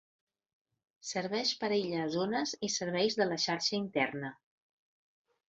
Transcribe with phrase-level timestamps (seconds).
[1.09, 4.35] Serveix per aïllar zones i serveis de la xarxa interna.